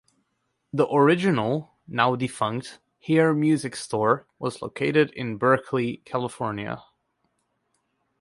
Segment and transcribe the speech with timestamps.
[0.73, 6.81] The original, now-defunct Hear Music Store was located in Berkeley, California.